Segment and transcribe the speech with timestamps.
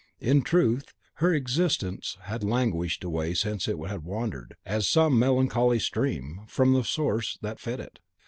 [0.19, 6.41] In truth, her existence had languished away since it had wandered, as some melancholy stream,
[6.47, 7.99] from the source that fed it.